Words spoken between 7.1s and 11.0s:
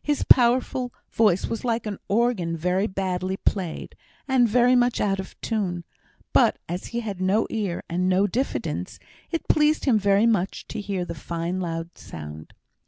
no ear, and no diffidence, it pleased him very much to